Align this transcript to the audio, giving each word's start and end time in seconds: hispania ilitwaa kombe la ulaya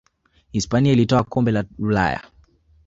hispania 0.51 0.93
ilitwaa 0.93 1.23
kombe 1.23 1.51
la 1.51 1.63
ulaya 1.79 2.21